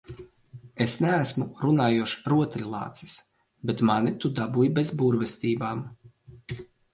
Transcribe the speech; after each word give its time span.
Es 0.85 0.93
neesmu 1.03 1.45
runājošs 1.65 2.15
rotaļlācis, 2.33 3.13
bet 3.71 3.85
mani 3.91 4.15
tu 4.25 4.33
dabūji 4.41 4.73
bez 4.81 4.95
burvestībām. 5.03 5.85